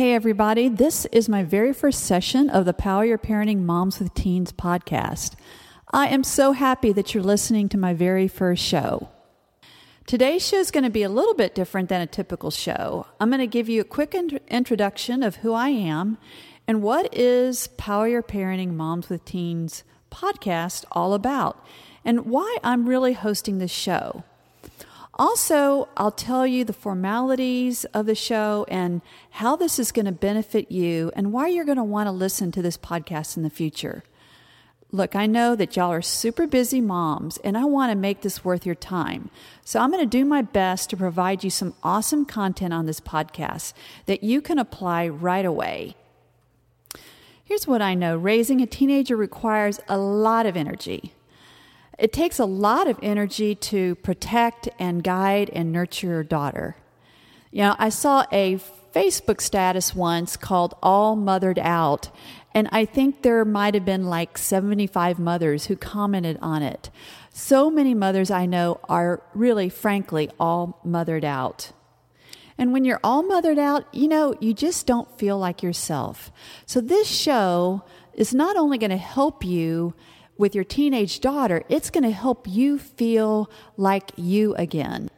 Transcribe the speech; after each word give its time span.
Hey, 0.00 0.14
everybody. 0.14 0.70
This 0.70 1.04
is 1.12 1.28
my 1.28 1.44
very 1.44 1.74
first 1.74 2.06
session 2.06 2.48
of 2.48 2.64
the 2.64 2.72
Power 2.72 3.04
Your 3.04 3.18
Parenting 3.18 3.64
Moms 3.64 3.98
with 3.98 4.14
Teens 4.14 4.50
podcast. 4.50 5.34
I 5.92 6.08
am 6.08 6.24
so 6.24 6.52
happy 6.52 6.90
that 6.94 7.12
you're 7.12 7.22
listening 7.22 7.68
to 7.68 7.76
my 7.76 7.92
very 7.92 8.26
first 8.26 8.64
show. 8.64 9.10
Today's 10.06 10.48
show 10.48 10.56
is 10.56 10.70
going 10.70 10.84
to 10.84 10.90
be 10.90 11.02
a 11.02 11.10
little 11.10 11.34
bit 11.34 11.54
different 11.54 11.90
than 11.90 12.00
a 12.00 12.06
typical 12.06 12.50
show. 12.50 13.08
I'm 13.20 13.28
going 13.28 13.40
to 13.40 13.46
give 13.46 13.68
you 13.68 13.82
a 13.82 13.84
quick 13.84 14.14
in- 14.14 14.40
introduction 14.48 15.22
of 15.22 15.36
who 15.36 15.52
I 15.52 15.68
am 15.68 16.16
and 16.66 16.80
what 16.80 17.14
is 17.14 17.66
Power 17.76 18.08
Your 18.08 18.22
Parenting 18.22 18.72
Moms 18.76 19.10
with 19.10 19.26
Teens 19.26 19.84
podcast 20.10 20.86
all 20.92 21.12
about 21.12 21.62
and 22.06 22.24
why 22.24 22.56
I'm 22.64 22.88
really 22.88 23.12
hosting 23.12 23.58
this 23.58 23.70
show. 23.70 24.24
Also, 25.20 25.86
I'll 25.98 26.10
tell 26.10 26.46
you 26.46 26.64
the 26.64 26.72
formalities 26.72 27.84
of 27.92 28.06
the 28.06 28.14
show 28.14 28.64
and 28.70 29.02
how 29.32 29.54
this 29.54 29.78
is 29.78 29.92
going 29.92 30.06
to 30.06 30.12
benefit 30.12 30.72
you 30.72 31.12
and 31.14 31.30
why 31.30 31.48
you're 31.48 31.66
going 31.66 31.76
to 31.76 31.84
want 31.84 32.06
to 32.06 32.10
listen 32.10 32.50
to 32.52 32.62
this 32.62 32.78
podcast 32.78 33.36
in 33.36 33.42
the 33.42 33.50
future. 33.50 34.02
Look, 34.90 35.14
I 35.14 35.26
know 35.26 35.54
that 35.54 35.76
y'all 35.76 35.92
are 35.92 36.00
super 36.00 36.46
busy 36.46 36.80
moms, 36.80 37.36
and 37.44 37.58
I 37.58 37.66
want 37.66 37.92
to 37.92 37.96
make 37.96 38.22
this 38.22 38.46
worth 38.46 38.64
your 38.64 38.74
time. 38.74 39.28
So 39.62 39.78
I'm 39.78 39.90
going 39.90 40.02
to 40.02 40.06
do 40.06 40.24
my 40.24 40.40
best 40.40 40.88
to 40.88 40.96
provide 40.96 41.44
you 41.44 41.50
some 41.50 41.74
awesome 41.82 42.24
content 42.24 42.72
on 42.72 42.86
this 42.86 42.98
podcast 42.98 43.74
that 44.06 44.24
you 44.24 44.40
can 44.40 44.58
apply 44.58 45.06
right 45.06 45.44
away. 45.44 45.96
Here's 47.44 47.66
what 47.66 47.82
I 47.82 47.92
know 47.92 48.16
raising 48.16 48.62
a 48.62 48.66
teenager 48.66 49.16
requires 49.16 49.80
a 49.86 49.98
lot 49.98 50.46
of 50.46 50.56
energy. 50.56 51.12
It 52.00 52.14
takes 52.14 52.38
a 52.38 52.46
lot 52.46 52.88
of 52.88 52.98
energy 53.02 53.54
to 53.54 53.94
protect 53.96 54.70
and 54.78 55.04
guide 55.04 55.50
and 55.52 55.70
nurture 55.70 56.06
your 56.06 56.24
daughter. 56.24 56.76
You 57.50 57.64
know, 57.64 57.76
I 57.78 57.90
saw 57.90 58.24
a 58.32 58.58
Facebook 58.94 59.42
status 59.42 59.94
once 59.94 60.38
called 60.38 60.74
All 60.82 61.14
Mothered 61.14 61.58
Out, 61.58 62.08
and 62.54 62.70
I 62.72 62.86
think 62.86 63.20
there 63.20 63.44
might 63.44 63.74
have 63.74 63.84
been 63.84 64.06
like 64.06 64.38
75 64.38 65.18
mothers 65.18 65.66
who 65.66 65.76
commented 65.76 66.38
on 66.40 66.62
it. 66.62 66.88
So 67.34 67.70
many 67.70 67.92
mothers 67.92 68.30
I 68.30 68.46
know 68.46 68.80
are 68.88 69.22
really, 69.34 69.68
frankly, 69.68 70.30
all 70.40 70.80
mothered 70.82 71.24
out. 71.24 71.72
And 72.56 72.72
when 72.72 72.86
you're 72.86 73.00
all 73.04 73.22
mothered 73.22 73.58
out, 73.58 73.94
you 73.94 74.08
know, 74.08 74.34
you 74.40 74.54
just 74.54 74.86
don't 74.86 75.18
feel 75.18 75.38
like 75.38 75.62
yourself. 75.62 76.32
So 76.64 76.80
this 76.80 77.08
show 77.08 77.84
is 78.14 78.32
not 78.32 78.56
only 78.56 78.78
going 78.78 78.90
to 78.90 78.96
help 78.96 79.44
you 79.44 79.92
with 80.40 80.54
your 80.54 80.64
teenage 80.64 81.20
daughter, 81.20 81.62
it's 81.68 81.90
going 81.90 82.02
to 82.02 82.10
help 82.10 82.48
you 82.48 82.78
feel 82.78 83.50
like 83.76 84.10
you 84.16 84.54
again. 84.54 85.10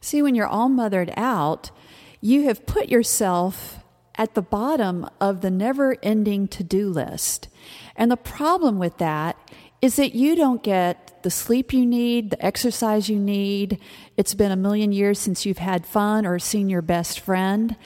See, 0.00 0.22
when 0.22 0.36
you're 0.36 0.46
all 0.46 0.68
mothered 0.68 1.12
out, 1.16 1.72
you 2.20 2.44
have 2.44 2.64
put 2.64 2.88
yourself 2.88 3.80
at 4.14 4.34
the 4.34 4.42
bottom 4.42 5.08
of 5.20 5.40
the 5.40 5.50
never 5.50 5.96
ending 6.00 6.46
to 6.46 6.62
do 6.62 6.88
list. 6.88 7.48
And 7.96 8.08
the 8.08 8.16
problem 8.16 8.78
with 8.78 8.98
that 8.98 9.36
is 9.82 9.96
that 9.96 10.14
you 10.14 10.36
don't 10.36 10.62
get 10.62 11.22
the 11.24 11.30
sleep 11.30 11.72
you 11.72 11.84
need, 11.84 12.30
the 12.30 12.44
exercise 12.44 13.08
you 13.08 13.18
need. 13.18 13.80
It's 14.16 14.34
been 14.34 14.52
a 14.52 14.56
million 14.56 14.92
years 14.92 15.18
since 15.18 15.44
you've 15.44 15.58
had 15.58 15.84
fun 15.84 16.24
or 16.24 16.38
seen 16.38 16.68
your 16.68 16.82
best 16.82 17.18
friend. 17.18 17.76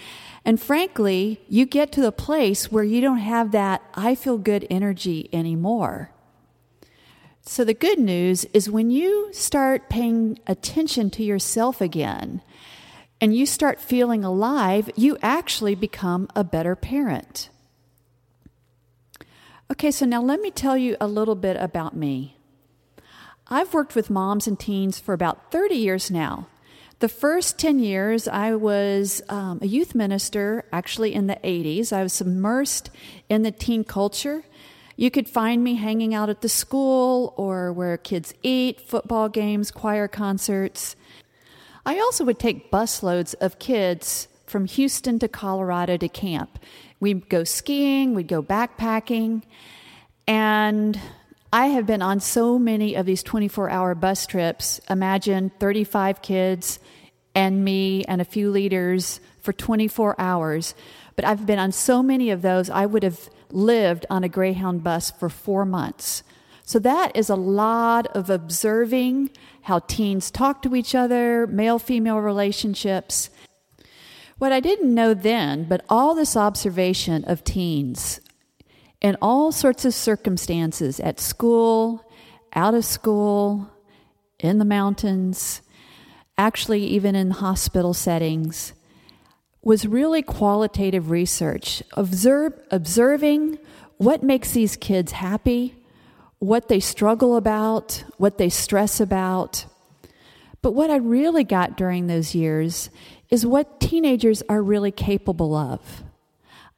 And 0.45 0.61
frankly, 0.61 1.41
you 1.49 1.65
get 1.65 1.91
to 1.93 2.01
the 2.01 2.13
place 2.13 2.71
where 2.71 2.85
you 2.85 3.01
don't 3.01 3.19
have 3.19 3.53
that 3.53 3.83
I 3.95 4.15
feel 4.15 4.39
good 4.39 4.67
energy 4.69 5.31
anymore. 5.33 6.11
So, 7.49 7.65
the 7.65 7.73
good 7.73 7.99
news 7.99 8.45
is 8.53 8.69
when 8.69 8.91
you 8.91 9.31
start 9.33 9.89
paying 9.89 10.39
attention 10.47 11.09
to 11.13 11.25
yourself 11.25 11.81
again 11.81 12.43
and 13.23 13.35
you 13.35 13.47
start 13.47 13.81
feeling 13.81 14.23
alive, 14.23 14.91
you 14.97 15.17
actually 15.23 15.75
become 15.75 16.29
a 16.37 16.45
better 16.45 16.77
parent. 16.77 17.49
Okay, 19.73 19.91
so 19.91 20.05
now 20.05 20.21
let 20.21 20.43
me 20.43 20.51
tell 20.51 20.77
you 20.77 20.99
a 21.01 21.07
little 21.07 21.35
bit 21.35 21.57
about 21.57 21.97
me. 21.97 22.37
I've 23.47 23.73
worked 23.73 23.95
with 23.95 24.11
moms 24.11 24.47
and 24.47 24.61
teens 24.61 25.01
for 25.01 25.15
about 25.15 25.51
30 25.51 25.75
years 25.75 26.11
now. 26.11 26.49
The 26.99 27.09
first 27.09 27.59
10 27.59 27.79
years, 27.79 28.29
I 28.29 28.57
was 28.57 29.23
um, 29.31 29.61
a 29.63 29.67
youth 29.67 29.95
minister, 29.95 30.67
actually 30.71 31.15
in 31.15 31.29
the 31.29 31.39
80s. 31.43 31.95
I 31.95 32.03
was 32.03 32.21
immersed 32.21 32.91
in 33.31 33.43
the 33.43 33.53
teen 33.53 33.85
culture 33.85 34.45
you 34.99 35.13
could 35.13 35.29
find 35.29 35.63
me 35.63 35.77
hanging 35.77 36.13
out 36.13 36.29
at 36.29 36.41
the 36.41 36.49
school 36.49 37.33
or 37.37 37.73
where 37.73 37.97
kids 37.97 38.35
eat, 38.43 38.81
football 38.81 39.29
games, 39.29 39.71
choir 39.71 40.09
concerts. 40.09 40.97
I 41.87 42.01
also 42.01 42.25
would 42.25 42.41
take 42.41 42.73
busloads 42.73 43.37
of 43.41 43.61
kids 43.61 44.27
from 44.45 44.67
Houston 44.67 45.21
to 45.21 45.29
Colorado 45.29 45.97
to 45.99 46.09
camp. 46.09 46.59
We'd 46.99 47.29
go 47.29 47.45
skiing, 47.45 48.13
we'd 48.13 48.27
go 48.27 48.43
backpacking, 48.43 49.45
and 50.27 51.01
I 51.53 51.67
have 51.67 51.87
been 51.87 52.03
on 52.03 52.19
so 52.19 52.59
many 52.59 52.97
of 52.97 53.07
these 53.07 53.23
24 53.23 53.71
hour 53.71 53.95
bus 53.95 54.27
trips. 54.27 54.81
Imagine 54.91 55.53
35 55.61 56.23
kids 56.23 56.81
and 57.37 57.65
me 57.65 58.05
and 58.07 58.21
a 58.21 58.25
few 58.25 58.51
leaders 58.51 59.21
for 59.43 59.53
24 59.53 60.21
hours. 60.21 60.75
But 61.15 61.25
I've 61.25 61.47
been 61.47 61.61
on 61.61 61.71
so 61.71 62.03
many 62.03 62.31
of 62.31 62.43
those, 62.43 62.69
I 62.69 62.85
would 62.85 63.05
have 63.05 63.31
lived 63.51 64.07
on 64.11 64.25
a 64.25 64.29
Greyhound 64.29 64.83
bus 64.83 65.11
for 65.11 65.29
four 65.29 65.65
months. 65.65 66.23
So 66.65 66.79
that 66.81 67.17
is 67.17 67.31
a 67.31 67.37
lot 67.37 68.07
of 68.09 68.29
observing 68.29 69.31
how 69.63 69.79
teens 69.81 70.31
talk 70.31 70.63
to 70.63 70.75
each 70.75 70.95
other, 70.95 71.47
male 71.47 71.79
female 71.79 72.19
relationships. 72.19 73.31
What 74.39 74.53
I 74.53 74.61
didn't 74.61 74.95
know 74.95 75.15
then, 75.15 75.65
but 75.65 75.85
all 75.89 76.15
this 76.15 76.37
observation 76.37 77.25
of 77.25 77.43
teens 77.43 78.21
in 79.01 79.17
all 79.23 79.53
sorts 79.53 79.85
of 79.85 79.95
circumstances 79.95 81.01
at 81.01 81.21
school, 81.21 82.05
out 82.53 82.75
of 82.75 82.85
school, 82.85 83.71
in 84.39 84.59
the 84.59 84.65
mountains, 84.65 85.63
actually, 86.37 86.85
even 86.85 87.15
in 87.15 87.31
hospital 87.31 87.95
settings, 87.95 88.73
was 89.63 89.87
really 89.87 90.23
qualitative 90.23 91.11
research, 91.11 91.83
observe, 91.93 92.53
observing 92.71 93.59
what 93.97 94.23
makes 94.23 94.53
these 94.53 94.77
kids 94.77 95.13
happy, 95.13 95.75
what 96.39 96.69
they 96.69 96.81
struggle 96.81 97.37
about, 97.37 98.05
what 98.17 98.39
they 98.39 98.49
stress 98.49 99.01
about. 99.01 99.67
But 100.63 100.73
what 100.73 100.91
I 100.91 100.97
really 100.97 101.45
got 101.45 101.77
during 101.77 102.07
those 102.07 102.35
years 102.35 102.91
is 103.31 103.45
what 103.45 103.81
teenagers 103.81 104.43
are 104.49 104.63
really 104.63 104.93
capable 104.93 105.55
of. 105.55 106.03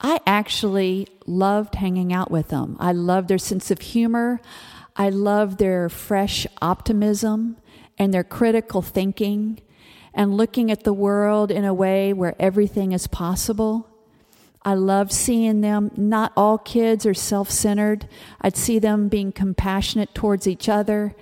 I 0.00 0.20
actually 0.26 1.06
loved 1.26 1.74
hanging 1.74 2.12
out 2.12 2.30
with 2.30 2.48
them. 2.48 2.76
I 2.80 2.92
loved 2.92 3.28
their 3.28 3.38
sense 3.38 3.70
of 3.70 3.80
humor. 3.80 4.40
I 4.96 5.10
loved 5.10 5.58
their 5.58 5.88
fresh 5.90 6.46
optimism 6.62 7.58
and 7.98 8.12
their 8.12 8.24
critical 8.24 8.80
thinking 8.80 9.60
and 10.14 10.36
looking 10.36 10.70
at 10.70 10.84
the 10.84 10.92
world 10.92 11.50
in 11.50 11.64
a 11.64 11.74
way 11.74 12.12
where 12.12 12.34
everything 12.38 12.92
is 12.92 13.06
possible. 13.06 13.88
I 14.62 14.74
loved 14.74 15.12
seeing 15.12 15.60
them. 15.60 15.90
Not 15.96 16.32
all 16.36 16.58
kids 16.58 17.06
are 17.06 17.14
self 17.14 17.50
centered. 17.50 18.08
I'd 18.40 18.56
see 18.56 18.78
them 18.78 19.08
being 19.08 19.32
compassionate 19.32 20.14
towards 20.14 20.46
each 20.46 20.68
other 20.68 21.14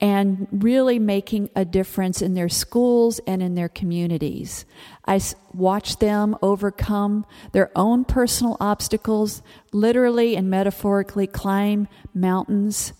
and 0.00 0.46
really 0.50 0.98
making 0.98 1.48
a 1.56 1.64
difference 1.64 2.20
in 2.20 2.34
their 2.34 2.48
schools 2.48 3.18
and 3.26 3.42
in 3.42 3.54
their 3.54 3.68
communities. 3.68 4.66
I 5.06 5.20
watched 5.54 6.00
them 6.00 6.36
overcome 6.42 7.24
their 7.52 7.70
own 7.74 8.04
personal 8.04 8.56
obstacles, 8.60 9.42
literally 9.72 10.36
and 10.36 10.50
metaphorically 10.50 11.26
climb 11.26 11.88
mountains, 12.14 12.92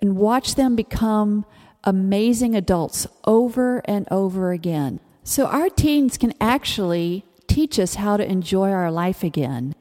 and 0.00 0.16
watch 0.16 0.56
them 0.56 0.74
become 0.74 1.44
amazing 1.84 2.54
adults 2.54 3.06
over 3.24 3.78
and 3.86 4.06
over 4.10 4.52
again. 4.52 5.00
So 5.24 5.46
our 5.46 5.68
teens 5.68 6.18
can 6.18 6.34
actually 6.40 7.24
teach 7.46 7.78
us 7.78 7.96
how 7.96 8.16
to 8.16 8.28
enjoy 8.28 8.70
our 8.70 8.90
life 8.90 9.22
again. 9.22 9.74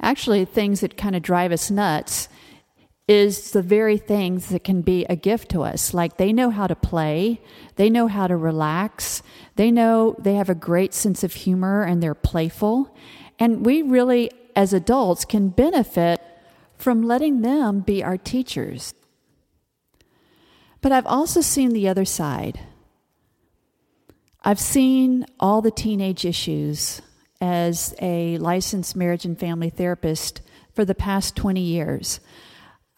Actually, 0.00 0.44
things 0.44 0.80
that 0.80 0.96
kind 0.96 1.16
of 1.16 1.22
drive 1.22 1.52
us 1.52 1.70
nuts 1.70 2.28
is 3.08 3.52
the 3.52 3.62
very 3.62 3.96
things 3.96 4.50
that 4.50 4.62
can 4.62 4.82
be 4.82 5.04
a 5.06 5.16
gift 5.16 5.50
to 5.50 5.62
us. 5.62 5.94
Like 5.94 6.18
they 6.18 6.32
know 6.32 6.50
how 6.50 6.66
to 6.66 6.76
play, 6.76 7.40
they 7.76 7.88
know 7.88 8.06
how 8.06 8.26
to 8.26 8.36
relax, 8.36 9.22
they 9.56 9.70
know 9.70 10.14
they 10.18 10.34
have 10.34 10.50
a 10.50 10.54
great 10.54 10.92
sense 10.92 11.24
of 11.24 11.32
humor 11.32 11.82
and 11.82 12.02
they're 12.02 12.14
playful. 12.14 12.94
And 13.38 13.64
we 13.64 13.82
really, 13.82 14.30
as 14.54 14.72
adults, 14.74 15.24
can 15.24 15.48
benefit 15.48 16.20
from 16.76 17.02
letting 17.02 17.40
them 17.40 17.80
be 17.80 18.04
our 18.04 18.18
teachers. 18.18 18.94
But 20.80 20.92
I've 20.92 21.06
also 21.06 21.40
seen 21.40 21.70
the 21.70 21.88
other 21.88 22.04
side. 22.04 22.60
I've 24.42 24.60
seen 24.60 25.26
all 25.40 25.60
the 25.60 25.70
teenage 25.70 26.24
issues 26.24 27.02
as 27.40 27.94
a 28.00 28.38
licensed 28.38 28.96
marriage 28.96 29.24
and 29.24 29.38
family 29.38 29.70
therapist 29.70 30.40
for 30.74 30.84
the 30.84 30.94
past 30.94 31.36
20 31.36 31.60
years. 31.60 32.20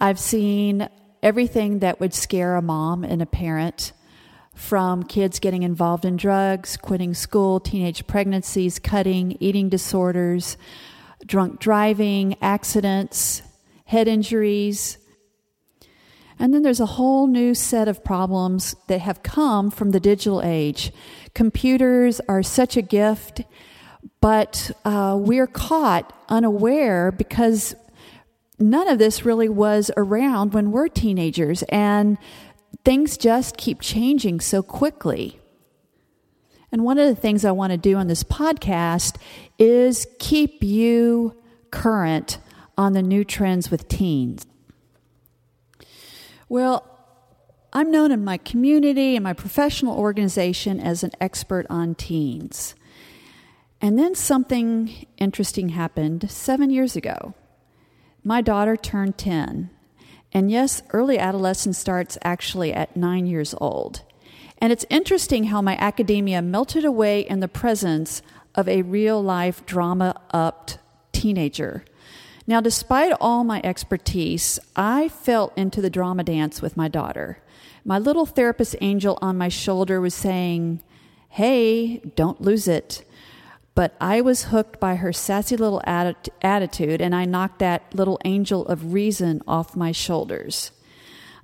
I've 0.01 0.19
seen 0.19 0.89
everything 1.23 1.81
that 1.81 2.01
would 2.01 2.15
scare 2.15 2.57
a 2.57 2.63
mom 2.63 3.05
and 3.05 3.21
a 3.23 3.27
parent 3.27 3.93
from 4.55 5.03
kids 5.03 5.39
getting 5.39 5.63
involved 5.63 6.05
in 6.05 6.17
drugs, 6.17 6.77
quitting 6.77 7.15
school, 7.15 7.61
teenage 7.61 8.07
pregnancies, 8.07 8.79
cutting, 8.79 9.37
eating 9.41 9.69
disorders, 9.69 10.57
drunk 11.25 11.59
driving, 11.61 12.37
accidents, 12.43 13.43
head 13.85 14.09
injuries. 14.09 14.99
And 16.41 16.55
then 16.55 16.63
there's 16.63 16.81
a 16.81 16.87
whole 16.87 17.27
new 17.27 17.55
set 17.55 17.87
of 17.87 18.03
problems 18.03 18.75
that 18.89 19.03
have 19.03 19.23
come 19.23 19.71
from 19.71 19.91
the 19.91 20.01
digital 20.01 20.41
age. 20.43 20.91
Computers 21.35 22.19
are 22.31 22.43
such 22.43 22.79
a 22.79 22.83
gift, 22.83 23.43
but 24.23 24.71
uh, 24.87 25.19
we're 25.21 25.47
caught 25.47 26.19
unaware 26.31 27.13
because 27.13 27.75
none 28.59 28.89
of 28.89 28.99
this 28.99 29.27
really 29.27 29.51
was 29.51 29.91
around 29.99 30.55
when 30.55 30.73
we're 30.73 30.89
teenagers, 30.89 31.63
and 31.65 32.17
things 32.87 33.19
just 33.19 33.59
keep 33.59 33.83
changing 33.83 34.41
so 34.41 34.63
quickly. 34.63 35.39
And 36.73 36.85
one 36.85 36.99
of 36.99 37.07
the 37.07 37.21
things 37.21 37.45
I 37.45 37.51
want 37.51 37.73
to 37.73 37.77
do 37.77 37.97
on 37.97 38.07
this 38.07 38.23
podcast 38.23 39.17
is 39.59 40.07
keep 40.19 40.63
you 40.63 41.37
current 41.71 42.39
on 42.79 42.95
the 42.95 43.03
new 43.03 43.25
trends 43.25 43.71
with 43.71 43.89
teens. 43.89 44.47
Well, 46.51 46.85
I'm 47.73 47.93
known 47.93 48.11
in 48.11 48.25
my 48.25 48.37
community 48.37 49.15
and 49.15 49.23
my 49.23 49.35
professional 49.35 49.97
organization 49.97 50.81
as 50.81 51.05
an 51.05 51.13
expert 51.21 51.65
on 51.71 51.95
teens. 51.95 52.75
And 53.81 53.97
then 53.97 54.17
something 54.17 55.07
interesting 55.17 55.69
happened 55.69 56.29
seven 56.29 56.69
years 56.69 56.97
ago. 56.97 57.35
My 58.25 58.41
daughter 58.41 58.77
turned 58.77 59.17
10. 59.17 59.71
And 60.33 60.51
yes, 60.51 60.83
early 60.91 61.21
adolescence 61.21 61.79
starts 61.79 62.19
actually 62.25 62.73
at 62.73 62.97
nine 62.97 63.27
years 63.27 63.55
old. 63.61 64.03
And 64.59 64.73
it's 64.73 64.85
interesting 64.91 65.45
how 65.45 65.63
my 65.63 65.77
academia 65.77 66.43
melted 66.43 66.85
away 66.85 67.21
in 67.21 67.39
the 67.39 67.47
presence 67.47 68.23
of 68.57 68.69
a 68.69 68.83
real 68.83 69.23
life 69.23 69.65
drama 69.67 70.21
upped 70.33 70.79
teenager. 71.13 71.85
Now, 72.51 72.61
despite 72.61 73.13
all 73.21 73.45
my 73.45 73.61
expertise, 73.63 74.59
I 74.75 75.09
fell 75.09 75.53
into 75.55 75.81
the 75.81 75.89
drama 75.89 76.25
dance 76.25 76.61
with 76.61 76.77
my 76.77 76.89
daughter. 76.89 77.39
My 77.85 77.97
little 77.97 78.27
therapist 78.27 78.75
angel 78.81 79.21
on 79.23 79.39
my 79.39 79.49
shoulder 79.49 80.01
was 80.01 80.15
saying, 80.15 80.83
Hey, 81.29 81.99
don't 82.17 82.41
lose 82.41 82.67
it 82.67 83.05
but 83.75 83.97
I 84.01 84.21
was 84.21 84.45
hooked 84.45 84.79
by 84.81 84.97
her 84.97 85.13
sassy 85.13 85.57
little 85.57 85.81
attitude, 85.87 87.01
and 87.01 87.15
I 87.15 87.25
knocked 87.25 87.61
that 87.61 87.95
little 87.95 88.21
angel 88.27 88.67
of 88.67 88.93
reason 88.93 89.41
off 89.47 89.75
my 89.75 89.93
shoulders. 89.93 90.73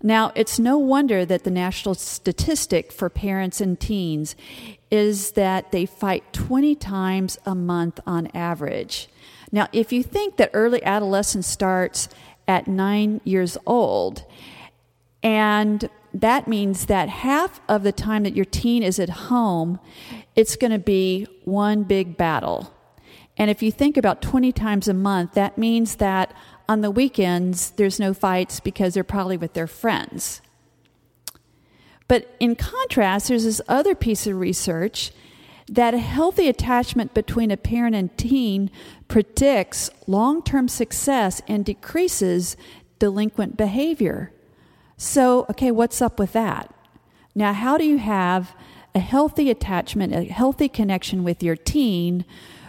Now, 0.03 0.33
it's 0.35 0.59
no 0.59 0.77
wonder 0.77 1.25
that 1.25 1.45
the 1.45 1.51
national 1.51 1.95
statistic 1.95 2.93
for 2.93 3.09
parents 3.09 3.61
and 3.63 3.81
teens 3.81 4.37
is 4.91 5.31
that 5.31 5.73
they 5.73 5.87
fight 5.87 6.33
20 6.35 6.75
times 6.75 7.39
a 7.47 7.55
month 7.55 8.01
on 8.07 8.27
average. 8.35 9.09
Now, 9.53 9.69
if 9.73 9.93
you 9.93 10.03
think 10.03 10.37
that 10.37 10.51
early 10.53 10.83
adolescence 10.85 11.47
starts 11.47 12.09
at 12.49 12.67
nine 12.67 13.21
years 13.25 13.57
old, 13.67 14.25
and 15.23 15.89
that 16.15 16.49
means 16.49 16.87
that 16.87 17.09
half 17.09 17.61
of 17.69 17.83
the 17.83 17.93
time 17.93 18.23
that 18.25 18.35
your 18.35 18.45
teen 18.45 18.83
is 18.83 18.99
at 18.99 19.11
home, 19.11 19.79
it's 20.35 20.57
going 20.57 20.71
to 20.71 20.79
be 20.79 21.27
one 21.45 21.83
big 21.83 22.17
battle. 22.17 22.73
And 23.37 23.51
if 23.51 23.63
you 23.63 23.71
think 23.71 23.97
about 23.97 24.23
20 24.23 24.51
times 24.53 24.89
a 24.89 24.95
month, 24.95 25.35
that 25.35 25.59
means 25.59 25.97
that 25.97 26.35
on 26.69 26.81
the 26.81 26.91
weekends, 26.91 27.71
there's 27.73 28.01
no 28.01 28.15
fights 28.15 28.61
because 28.61 28.95
they're 28.95 29.05
probably 29.05 29.37
with 29.37 29.53
their 29.53 29.67
friends. 29.67 30.41
But 32.09 32.35
in 32.41 32.57
contrast, 32.57 33.29
there's 33.29 33.45
this 33.45 33.61
other 33.69 33.95
piece 33.95 34.27
of 34.27 34.39
research 34.39 35.13
that 35.69 35.95
a 35.95 35.99
healthy 35.99 36.49
attachment 36.49 37.13
between 37.15 37.51
a 37.51 37.57
parent 37.57 37.97
and 37.97 38.17
teen 38.17 38.71
predicts 39.09 39.91
long 40.07 40.43
term 40.43 40.69
success 40.69 41.43
and 41.49 41.65
decreases 41.65 42.57
delinquent 42.99 43.57
behavior. 43.57 44.33
So, 44.97 45.47
okay, 45.51 45.71
what's 45.71 46.01
up 46.01 46.19
with 46.19 46.33
that? 46.33 46.73
Now, 47.35 47.53
how 47.53 47.77
do 47.77 47.85
you 47.85 47.99
have 47.99 48.55
a 48.95 48.99
healthy 48.99 49.51
attachment, 49.51 50.15
a 50.15 50.25
healthy 50.25 50.69
connection 50.69 51.23
with 51.23 51.43
your 51.43 51.57
teen 51.57 52.25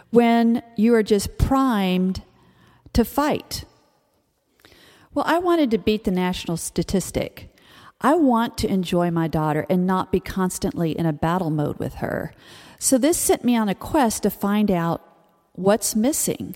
when 0.09 0.61
you 0.75 0.93
are 0.93 1.03
just 1.03 1.37
primed 1.37 2.21
to 2.93 3.05
fight? 3.05 3.63
Well, 5.13 5.25
I 5.27 5.39
wanted 5.39 5.71
to 5.71 5.77
beat 5.77 6.03
the 6.03 6.11
national 6.11 6.57
statistic. 6.57 7.49
I 8.01 8.15
want 8.15 8.57
to 8.59 8.67
enjoy 8.67 9.09
my 9.09 9.27
daughter 9.27 9.65
and 9.69 9.87
not 9.87 10.11
be 10.11 10.19
constantly 10.19 10.91
in 10.91 11.05
a 11.05 11.13
battle 11.13 11.49
mode 11.49 11.79
with 11.79 11.95
her. 11.95 12.33
So, 12.79 12.97
this 12.97 13.17
sent 13.17 13.43
me 13.43 13.55
on 13.55 13.69
a 13.69 13.75
quest 13.75 14.23
to 14.23 14.29
find 14.29 14.69
out 14.69 15.01
what's 15.53 15.95
missing. 15.95 16.55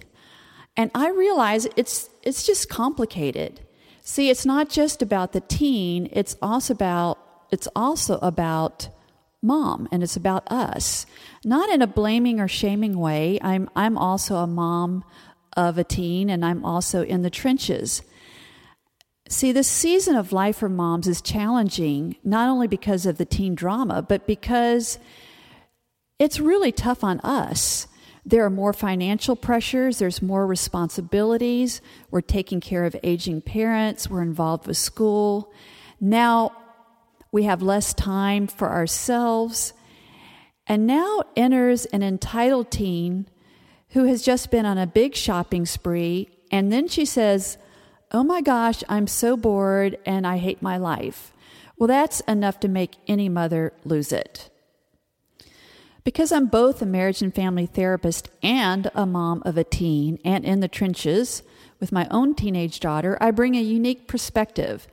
And 0.77 0.91
I 0.95 1.09
realize 1.09 1.68
it's, 1.75 2.09
it's 2.23 2.45
just 2.45 2.69
complicated. 2.69 3.62
See, 4.03 4.29
it's 4.29 4.45
not 4.45 4.69
just 4.69 5.01
about 5.01 5.33
the 5.33 5.41
teen, 5.41 6.09
it's 6.12 6.35
also 6.41 6.73
about 6.73 7.18
it's 7.51 7.68
also 7.75 8.18
about 8.19 8.89
mom 9.41 9.88
and 9.91 10.01
it's 10.01 10.15
about 10.15 10.50
us. 10.51 11.06
Not 11.44 11.69
in 11.69 11.81
a 11.81 11.88
blaming 11.88 12.39
or 12.39 12.47
shaming 12.47 12.97
way. 12.97 13.39
I'm 13.41 13.69
I'm 13.75 13.97
also 13.97 14.38
a 14.38 14.47
mom 14.47 15.03
of 15.56 15.77
a 15.77 15.83
teen 15.83 16.29
and 16.29 16.45
I'm 16.45 16.63
also 16.63 17.03
in 17.03 17.21
the 17.21 17.29
trenches. 17.29 18.01
See, 19.29 19.51
this 19.51 19.68
season 19.68 20.15
of 20.15 20.33
life 20.33 20.57
for 20.57 20.69
moms 20.69 21.07
is 21.07 21.21
challenging 21.21 22.18
not 22.23 22.50
only 22.50 22.68
because 22.68 23.06
of 23.06 23.18
the 23.18 23.25
teen 23.25 23.56
drama, 23.56 24.01
but 24.01 24.27
because 24.27 24.97
it's 26.21 26.39
really 26.39 26.71
tough 26.71 27.03
on 27.03 27.19
us. 27.21 27.87
There 28.23 28.45
are 28.45 28.51
more 28.51 28.73
financial 28.73 29.35
pressures, 29.35 29.97
there's 29.97 30.21
more 30.21 30.45
responsibilities. 30.45 31.81
We're 32.11 32.21
taking 32.21 32.61
care 32.61 32.85
of 32.85 32.95
aging 33.01 33.42
parents, 33.42 34.07
we're 34.07 34.21
involved 34.21 34.68
with 34.68 34.78
school. 34.78 35.51
Now 35.99 36.56
we 37.31 37.45
have 37.45 37.63
less 37.63 37.95
time 37.95 38.45
for 38.45 38.69
ourselves. 38.69 39.73
And 40.68 40.85
now 40.85 41.23
enters 41.35 41.85
an 41.85 42.04
entitled 42.04 42.69
teen 42.69 43.28
who 43.90 44.04
has 44.04 44.21
just 44.21 44.51
been 44.51 44.68
on 44.68 44.78
a 44.78 44.85
big 44.85 45.16
shopping 45.16 45.66
spree. 45.66 46.30
And 46.51 46.71
then 46.71 46.87
she 46.87 47.04
says, 47.04 47.57
Oh 48.11 48.23
my 48.23 48.42
gosh, 48.42 48.83
I'm 48.87 49.07
so 49.07 49.35
bored 49.35 49.97
and 50.06 50.28
I 50.28 50.37
hate 50.37 50.61
my 50.61 50.78
life. 50.78 51.33
Well, 51.80 51.87
that's 51.87 52.19
enough 52.21 52.59
to 52.59 52.68
make 52.68 52.97
any 53.07 53.28
mother 53.28 53.73
lose 53.83 54.13
it. 54.13 54.50
Because 56.03 56.31
I'm 56.31 56.47
both 56.47 56.81
a 56.81 56.85
marriage 56.85 57.21
and 57.21 57.33
family 57.33 57.67
therapist 57.67 58.29
and 58.41 58.89
a 58.95 59.05
mom 59.05 59.43
of 59.45 59.57
a 59.57 59.63
teen 59.63 60.17
and 60.25 60.43
in 60.43 60.59
the 60.59 60.67
trenches 60.67 61.43
with 61.79 61.91
my 61.91 62.07
own 62.09 62.33
teenage 62.33 62.79
daughter, 62.79 63.17
I 63.21 63.31
bring 63.31 63.55
a 63.55 63.61
unique 63.61 64.07
perspective. 64.07 64.87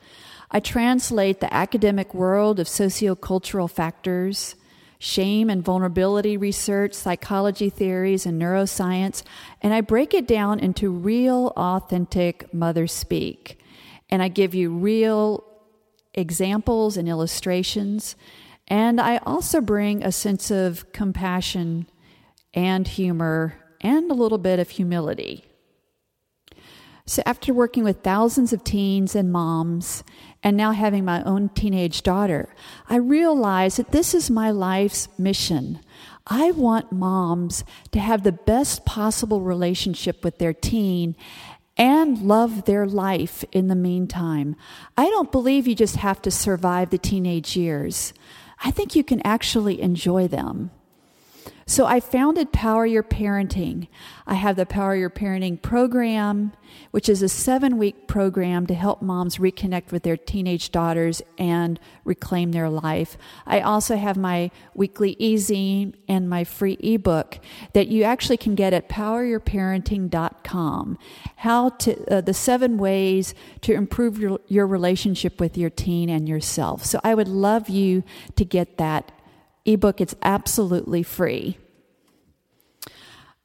I 0.50 0.60
translate 0.60 1.40
the 1.40 1.52
academic 1.52 2.12
world 2.12 2.60
of 2.60 2.66
sociocultural 2.66 3.70
factors, 3.70 4.54
shame 4.98 5.48
and 5.48 5.64
vulnerability 5.64 6.36
research, 6.36 6.94
psychology 6.94 7.70
theories, 7.70 8.26
and 8.26 8.40
neuroscience, 8.40 9.22
and 9.62 9.72
I 9.72 9.80
break 9.80 10.12
it 10.12 10.26
down 10.26 10.60
into 10.60 10.90
real, 10.90 11.52
authentic 11.56 12.52
mother 12.52 12.86
speak. 12.86 13.60
And 14.10 14.22
I 14.22 14.28
give 14.28 14.54
you 14.54 14.70
real 14.70 15.44
examples 16.14 16.96
and 16.96 17.08
illustrations 17.08 18.16
and 18.68 19.00
I 19.00 19.16
also 19.18 19.60
bring 19.60 20.02
a 20.02 20.12
sense 20.12 20.50
of 20.50 20.92
compassion 20.92 21.88
and 22.54 22.86
humor 22.86 23.54
and 23.80 24.10
a 24.10 24.14
little 24.14 24.38
bit 24.38 24.58
of 24.58 24.70
humility. 24.70 25.44
So, 27.06 27.22
after 27.24 27.54
working 27.54 27.84
with 27.84 28.02
thousands 28.02 28.52
of 28.52 28.64
teens 28.64 29.16
and 29.16 29.32
moms, 29.32 30.04
and 30.42 30.58
now 30.58 30.72
having 30.72 31.06
my 31.06 31.22
own 31.22 31.48
teenage 31.48 32.02
daughter, 32.02 32.54
I 32.86 32.96
realize 32.96 33.76
that 33.76 33.92
this 33.92 34.12
is 34.12 34.30
my 34.30 34.50
life's 34.50 35.08
mission. 35.18 35.80
I 36.26 36.50
want 36.50 36.92
moms 36.92 37.64
to 37.92 37.98
have 37.98 38.22
the 38.22 38.32
best 38.32 38.84
possible 38.84 39.40
relationship 39.40 40.22
with 40.22 40.36
their 40.36 40.52
teen 40.52 41.16
and 41.78 42.18
love 42.18 42.66
their 42.66 42.86
life 42.86 43.42
in 43.52 43.68
the 43.68 43.74
meantime. 43.74 44.54
I 44.96 45.08
don't 45.08 45.32
believe 45.32 45.66
you 45.66 45.74
just 45.74 45.96
have 45.96 46.20
to 46.22 46.30
survive 46.30 46.90
the 46.90 46.98
teenage 46.98 47.56
years. 47.56 48.12
I 48.62 48.70
think 48.70 48.96
you 48.96 49.04
can 49.04 49.20
actually 49.24 49.80
enjoy 49.80 50.28
them. 50.28 50.70
So 51.66 51.84
I 51.84 52.00
founded 52.00 52.50
Power 52.52 52.86
Your 52.86 53.02
Parenting. 53.02 53.88
I 54.26 54.34
have 54.34 54.56
the 54.56 54.64
Power 54.64 54.96
Your 54.96 55.10
Parenting 55.10 55.60
program, 55.60 56.52
which 56.92 57.10
is 57.10 57.22
a 57.22 57.28
seven 57.28 57.76
week 57.76 58.06
program 58.06 58.66
to 58.66 58.74
help 58.74 59.02
moms 59.02 59.36
reconnect 59.36 59.92
with 59.92 60.02
their 60.02 60.16
teenage 60.16 60.72
daughters 60.72 61.20
and 61.36 61.78
reclaim 62.04 62.52
their 62.52 62.70
life. 62.70 63.18
I 63.46 63.60
also 63.60 63.96
have 63.96 64.16
my 64.16 64.50
weekly 64.74 65.14
e 65.18 65.92
and 66.08 66.30
my 66.30 66.44
free 66.44 66.78
ebook 66.80 67.38
that 67.74 67.88
you 67.88 68.02
actually 68.02 68.38
can 68.38 68.54
get 68.54 68.72
at 68.72 68.88
poweryourparenting.com. 68.88 70.98
How 71.36 71.68
to, 71.68 72.12
uh, 72.12 72.22
the 72.22 72.34
seven 72.34 72.78
ways 72.78 73.34
to 73.60 73.74
improve 73.74 74.18
your, 74.18 74.40
your 74.48 74.66
relationship 74.66 75.38
with 75.38 75.58
your 75.58 75.70
teen 75.70 76.08
and 76.08 76.28
yourself. 76.28 76.84
So 76.84 76.98
I 77.04 77.14
would 77.14 77.28
love 77.28 77.68
you 77.68 78.02
to 78.36 78.44
get 78.44 78.78
that 78.78 79.12
ebook. 79.68 80.00
It's 80.00 80.14
absolutely 80.22 81.02
free. 81.02 81.58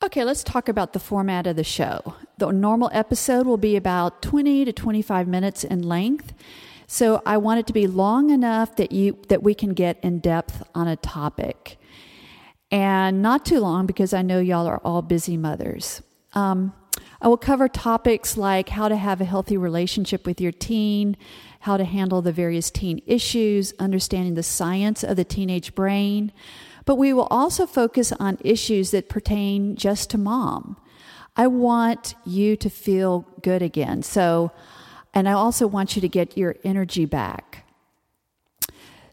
Okay, 0.03 0.23
let's 0.23 0.43
talk 0.43 0.67
about 0.67 0.93
the 0.93 0.99
format 0.99 1.47
of 1.47 1.55
the 1.55 1.63
show. 1.63 2.15
The 2.37 2.51
normal 2.51 2.89
episode 2.91 3.45
will 3.45 3.57
be 3.57 3.75
about 3.75 4.21
20 4.21 4.65
to 4.65 4.73
25 4.73 5.27
minutes 5.27 5.63
in 5.63 5.81
length. 5.81 6.33
So 6.87 7.21
I 7.25 7.37
want 7.37 7.59
it 7.61 7.67
to 7.67 7.73
be 7.73 7.87
long 7.87 8.29
enough 8.29 8.75
that 8.75 8.91
you 8.91 9.17
that 9.29 9.41
we 9.41 9.55
can 9.55 9.73
get 9.73 9.97
in 10.03 10.19
depth 10.19 10.61
on 10.75 10.87
a 10.87 10.97
topic. 10.97 11.77
And 12.69 13.21
not 13.21 13.45
too 13.45 13.59
long 13.59 13.85
because 13.85 14.13
I 14.13 14.23
know 14.23 14.39
y'all 14.39 14.67
are 14.67 14.81
all 14.83 15.01
busy 15.01 15.37
mothers. 15.37 16.01
Um, 16.33 16.73
I 17.23 17.29
will 17.29 17.37
cover 17.37 17.69
topics 17.69 18.35
like 18.35 18.67
how 18.67 18.89
to 18.89 18.97
have 18.97 19.21
a 19.21 19.25
healthy 19.25 19.55
relationship 19.55 20.25
with 20.25 20.41
your 20.41 20.51
teen, 20.51 21.15
how 21.61 21.77
to 21.77 21.85
handle 21.85 22.21
the 22.21 22.33
various 22.33 22.69
teen 22.69 23.01
issues, 23.05 23.73
understanding 23.79 24.33
the 24.33 24.43
science 24.43 25.05
of 25.05 25.15
the 25.15 25.23
teenage 25.23 25.73
brain. 25.73 26.33
But 26.83 26.95
we 26.95 27.13
will 27.13 27.27
also 27.31 27.65
focus 27.65 28.11
on 28.11 28.39
issues 28.43 28.91
that 28.91 29.07
pertain 29.07 29.77
just 29.77 30.09
to 30.09 30.17
mom. 30.17 30.75
I 31.37 31.47
want 31.47 32.15
you 32.25 32.57
to 32.57 32.69
feel 32.69 33.25
good 33.41 33.61
again. 33.61 34.03
So, 34.03 34.51
and 35.13 35.29
I 35.29 35.31
also 35.31 35.65
want 35.65 35.95
you 35.95 36.01
to 36.01 36.09
get 36.09 36.37
your 36.37 36.57
energy 36.65 37.05
back. 37.05 37.65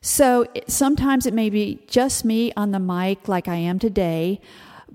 So 0.03 0.47
sometimes 0.67 1.27
it 1.27 1.35
may 1.35 1.49
be 1.49 1.85
just 1.87 2.25
me 2.25 2.53
on 2.57 2.73
the 2.73 2.81
mic 2.81 3.29
like 3.29 3.47
I 3.47 3.57
am 3.57 3.79
today, 3.79 4.41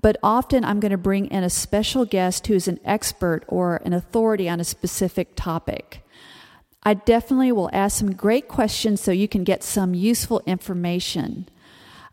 but 0.05 0.17
often 0.21 0.63
I'm 0.63 0.79
going 0.79 0.91
to 0.91 1.00
bring 1.00 1.25
in 1.31 1.43
a 1.43 1.50
special 1.50 2.05
guest 2.05 2.45
who's 2.45 2.67
an 2.67 2.79
expert 2.85 3.43
or 3.47 3.77
an 3.77 3.91
authority 3.91 4.47
on 4.47 4.59
a 4.59 4.63
specific 4.63 5.29
topic. 5.35 6.05
I 6.83 6.93
definitely 6.93 7.51
will 7.51 7.71
ask 7.74 7.97
some 7.97 8.13
great 8.13 8.47
questions 8.47 9.01
so 9.01 9.12
you 9.12 9.27
can 9.27 9.43
get 9.43 9.63
some 9.63 9.95
useful 9.95 10.43
information. 10.45 11.50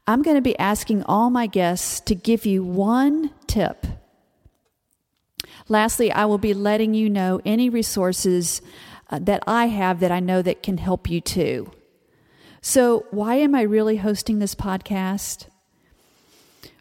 I'm 0.07 0.23
going 0.23 0.37
to 0.37 0.41
be 0.41 0.59
asking 0.59 1.03
all 1.03 1.29
my 1.29 1.47
guests 1.47 2.01
to 2.07 2.15
give 2.15 2.47
you 2.47 2.65
one 2.65 3.31
tip. 3.47 3.87
Lastly, 5.69 6.11
I 6.11 6.25
will 6.25 6.39
be 6.39 6.55
letting 6.55 6.95
you 6.95 7.11
know 7.11 7.43
any 7.45 7.69
resources 7.69 8.63
uh, 9.11 9.19
that 9.19 9.43
I 9.47 9.67
have 9.67 10.01
that 10.01 10.11
I 10.11 10.21
know 10.21 10.41
that 10.41 10.63
can 10.63 10.79
help 10.79 11.11
you 11.11 11.21
too. 11.21 11.71
So, 12.63 13.05
why 13.11 13.35
am 13.35 13.55
I 13.55 13.61
really 13.61 13.99
hosting 13.99 14.39
this 14.39 14.55
podcast? 14.55 15.49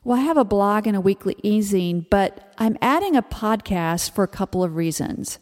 Well, 0.03 0.17
I 0.17 0.21
have 0.21 0.37
a 0.37 0.43
blog 0.43 0.87
and 0.87 0.95
a 0.97 1.01
weekly 1.01 1.35
e-zine, 1.43 2.07
but 2.09 2.55
I'm 2.57 2.75
adding 2.81 3.15
a 3.15 3.21
podcast 3.21 4.09
for 4.09 4.23
a 4.23 4.27
couple 4.27 4.63
of 4.63 4.75
reasons. 4.75 5.37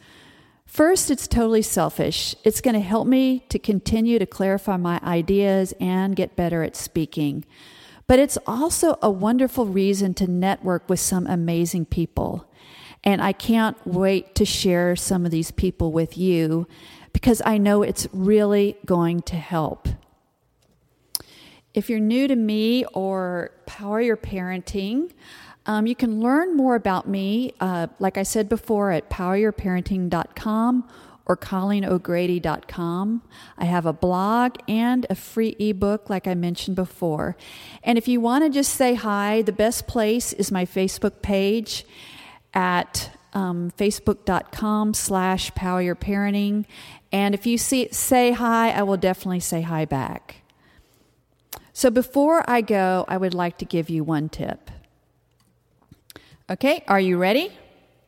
First, 0.66 1.10
it's 1.10 1.30
totally 1.30 1.62
selfish. 1.62 2.36
It's 2.44 2.60
going 2.60 2.74
to 2.74 2.82
help 2.82 3.08
me 3.08 3.46
to 3.48 3.58
continue 3.58 4.20
to 4.20 4.25
clarify 4.25 4.75
my 4.75 5.00
ideas 5.01 5.74
and 5.80 6.13
get 6.13 6.36
better 6.36 6.62
at 6.62 6.75
speaking. 6.75 7.46
But 8.06 8.20
it's 8.20 8.38
also 8.46 8.98
a 9.01 9.10
wonderful 9.10 9.66
reason 9.66 10.13
to 10.16 10.28
network 10.28 10.89
with 10.89 11.00
some 11.00 11.25
amazing 11.25 11.86
people. 11.86 12.51
And 13.01 13.22
I 13.22 13.32
can't 13.32 13.78
wait 13.88 14.36
to 14.36 14.44
share 14.44 14.98
some 14.98 15.24
of 15.24 15.32
these 15.32 15.51
people 15.51 15.94
with 15.94 16.18
you 16.18 16.68
because 17.13 17.42
I 17.46 17.60
know 17.60 17.82
it's 17.82 18.10
really 18.12 18.78
going 18.86 19.22
to 19.22 19.38
help. 19.38 19.88
If 21.73 21.89
you're 21.89 21.99
new 21.99 22.27
to 22.27 22.35
me 22.35 22.85
or 22.93 23.51
Power 23.65 24.01
Your 24.01 24.17
Parenting, 24.17 25.11
um, 25.65 25.85
you 25.85 25.95
can 25.95 26.19
learn 26.19 26.57
more 26.57 26.75
about 26.75 27.07
me, 27.07 27.53
uh, 27.59 27.88
like 27.99 28.17
I 28.17 28.23
said 28.23 28.49
before, 28.49 28.91
at 28.91 29.09
poweryourparenting.com 29.09 30.89
or 31.27 31.38
colleeno'grady.com. 31.38 33.21
I 33.55 33.65
have 33.65 33.85
a 33.85 33.93
blog 33.93 34.55
and 34.67 35.05
a 35.11 35.15
free 35.15 35.55
ebook, 35.59 36.09
like 36.09 36.25
I 36.25 36.33
mentioned 36.33 36.75
before. 36.75 37.38
And 37.83 37.99
if 37.99 38.07
you 38.07 38.19
want 38.19 38.45
to 38.45 38.49
just 38.49 38.73
say 38.73 38.95
hi, 38.95 39.43
the 39.43 39.51
best 39.51 39.85
place 39.85 40.33
is 40.33 40.51
my 40.51 40.65
Facebook 40.65 41.21
page 41.21 41.85
at 42.51 43.11
um, 43.33 43.71
facebook.com 43.77 44.95
slash 44.95 45.51
poweryourparenting. 45.51 46.65
And 47.11 47.35
if 47.35 47.45
you 47.45 47.59
see, 47.59 47.89
say 47.91 48.31
hi, 48.31 48.71
I 48.71 48.81
will 48.81 48.97
definitely 48.97 49.39
say 49.39 49.61
hi 49.61 49.85
back. 49.85 50.38
So 51.79 51.89
before 51.89 52.43
I 52.45 52.59
go, 52.59 53.05
I 53.07 53.15
would 53.15 53.33
like 53.33 53.57
to 53.59 53.63
give 53.63 53.89
you 53.89 54.03
one 54.03 54.27
tip. 54.27 54.69
Okay, 56.50 56.83
are 56.89 57.00
you 57.00 57.17
ready? 57.17 57.53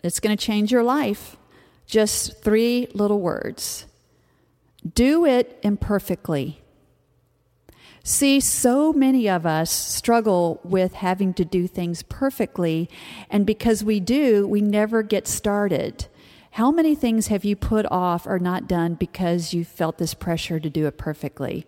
It's 0.04 0.20
going 0.20 0.36
to 0.36 0.46
change 0.46 0.74
your 0.74 0.84
life. 0.84 1.38
Just 1.86 2.44
three 2.44 2.90
little 2.94 3.22
words 3.22 3.86
do 4.94 5.26
it 5.26 5.58
imperfectly. 5.64 6.62
See, 8.04 8.42
so 8.42 8.92
many 8.92 9.30
of 9.30 9.46
us 9.46 9.72
struggle 9.72 10.60
with 10.66 10.96
having 10.96 11.34
to 11.36 11.46
do 11.46 11.66
things 11.66 12.04
perfectly, 12.04 12.90
and 13.30 13.46
because 13.46 13.86
we 13.86 14.02
do, 14.02 14.46
we 14.46 14.60
never 14.60 15.02
get 15.02 15.30
started. 15.30 16.08
How 16.52 16.72
many 16.72 16.94
things 16.94 17.28
have 17.28 17.46
you 17.46 17.56
put 17.56 17.86
off 17.90 18.28
or 18.28 18.38
not 18.38 18.68
done 18.68 18.96
because 18.96 19.54
you 19.54 19.64
felt 19.64 19.98
this 19.98 20.14
pressure 20.14 20.60
to 20.60 20.70
do 20.70 20.88
it 20.88 20.98
perfectly? 20.98 21.66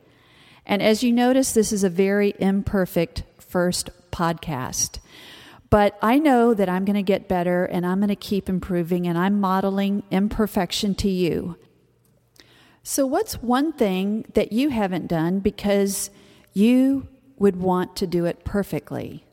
And 0.66 0.82
as 0.82 1.04
you 1.04 1.12
notice, 1.12 1.52
this 1.52 1.72
is 1.72 1.84
a 1.84 1.90
very 1.90 2.34
imperfect 2.40 3.24
first 3.40 3.90
podcast. 4.12 5.00
But 5.70 5.98
I 6.02 6.20
know 6.20 6.54
that 6.54 6.70
I'm 6.70 6.86
going 6.86 6.96
to 6.96 7.04
get 7.04 7.28
better 7.28 7.66
and 7.66 7.86
I'm 7.86 8.00
going 8.00 8.10
to 8.10 8.16
keep 8.16 8.48
improving, 8.48 9.08
and 9.08 9.18
I'm 9.18 9.40
modeling 9.40 10.04
imperfection 10.12 10.94
to 10.96 11.10
you. 11.10 11.58
So, 12.84 13.06
what's 13.06 13.42
one 13.42 13.72
thing 13.74 14.26
that 14.34 14.52
you 14.52 14.70
haven't 14.70 15.08
done 15.08 15.40
because 15.40 16.10
you 16.54 17.08
would 17.38 17.56
want 17.56 17.96
to 17.96 18.08
do 18.08 18.26
it 18.26 18.44
perfectly? 18.46 19.26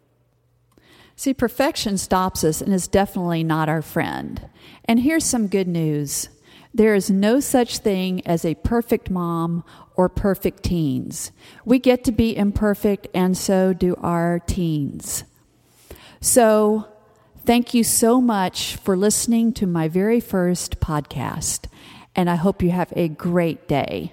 See, 1.16 1.34
perfection 1.34 1.98
stops 1.98 2.42
us 2.44 2.62
and 2.62 2.72
is 2.72 2.88
definitely 2.88 3.44
not 3.44 3.68
our 3.68 3.82
friend. 3.82 4.48
And 4.86 5.00
here's 5.00 5.26
some 5.26 5.48
good 5.48 5.68
news 5.68 6.30
there 6.72 6.94
is 6.94 7.10
no 7.10 7.40
such 7.40 7.78
thing 7.78 8.24
as 8.26 8.44
a 8.44 8.54
perfect 8.56 9.10
mom 9.10 9.64
or 9.96 10.08
perfect 10.08 10.62
teens. 10.62 11.32
We 11.64 11.78
get 11.78 12.04
to 12.04 12.12
be 12.12 12.36
imperfect, 12.36 13.08
and 13.12 13.36
so 13.36 13.72
do 13.72 13.96
our 13.96 14.38
teens. 14.38 15.24
So, 16.20 16.86
thank 17.44 17.74
you 17.74 17.82
so 17.82 18.20
much 18.20 18.76
for 18.76 18.96
listening 18.96 19.52
to 19.54 19.66
my 19.66 19.88
very 19.88 20.20
first 20.20 20.80
podcast, 20.80 21.66
and 22.14 22.30
I 22.30 22.36
hope 22.36 22.62
you 22.62 22.70
have 22.70 22.92
a 22.94 23.08
great 23.08 23.66
day. 23.66 24.12